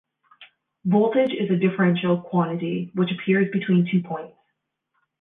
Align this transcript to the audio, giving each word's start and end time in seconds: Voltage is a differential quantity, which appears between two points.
Voltage 0.83 1.31
is 1.31 1.51
a 1.51 1.55
differential 1.55 2.19
quantity, 2.21 2.89
which 2.95 3.11
appears 3.11 3.51
between 3.51 3.87
two 3.91 4.01
points. 4.01 4.35